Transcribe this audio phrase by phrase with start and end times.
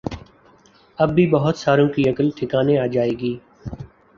[0.97, 3.37] اب بھی بہت ساروں کی عقل ٹھکانے آجائے گی